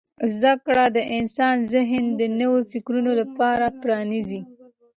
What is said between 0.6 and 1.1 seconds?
کړه د